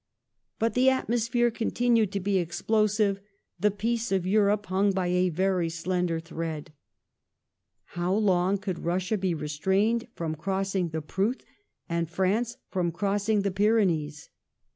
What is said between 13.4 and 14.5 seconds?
the Pyrenees